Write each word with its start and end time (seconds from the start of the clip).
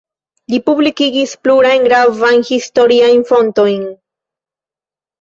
Li 0.53 0.59
publikigis 0.69 1.35
plurajn 1.43 1.87
gravajn 1.89 2.49
historiajn 2.51 3.25
fontojn. 3.31 3.89